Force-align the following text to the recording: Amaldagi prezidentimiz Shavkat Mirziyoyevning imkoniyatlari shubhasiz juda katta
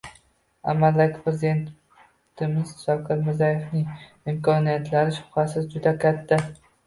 Amaldagi 0.71 1.19
prezidentimiz 1.25 2.71
Shavkat 2.85 3.21
Mirziyoyevning 3.27 4.33
imkoniyatlari 4.33 5.15
shubhasiz 5.19 5.69
juda 5.75 5.93
katta 6.07 6.41